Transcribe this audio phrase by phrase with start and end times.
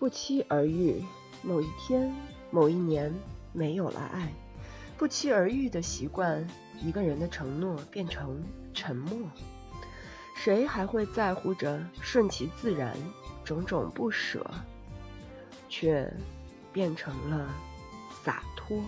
[0.00, 1.04] 不期而遇
[1.42, 2.10] 某一天
[2.50, 3.14] 某一年
[3.52, 4.32] 没有了爱。
[4.96, 6.48] 不期而遇的习惯
[6.80, 8.42] 一个人的承诺变成
[8.72, 9.28] 沉默。
[10.34, 12.96] 谁还会在乎着顺其自然
[13.44, 14.50] 种种不舍
[15.68, 16.10] 却
[16.72, 17.54] 变成了
[18.24, 18.82] 洒脱？